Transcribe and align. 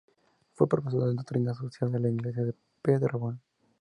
Fue 0.55 0.67
profesor 0.67 1.07
de 1.07 1.13
Doctrina 1.13 1.53
social 1.53 1.91
de 1.91 1.99
la 1.99 2.09
Iglesia 2.09 2.41
en 2.41 2.55
Paderborn. 2.81 3.39